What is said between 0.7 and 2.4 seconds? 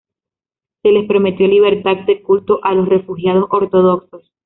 Se les prometió libertad de